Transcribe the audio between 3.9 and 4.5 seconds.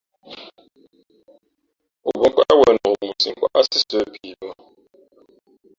pii bᾱ.